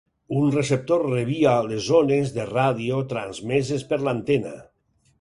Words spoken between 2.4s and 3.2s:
ràdio